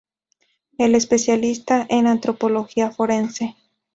Es 0.79 0.91
especialista 0.95 1.85
en 1.87 2.07
Antropología 2.07 2.89
Forense. 2.89 3.55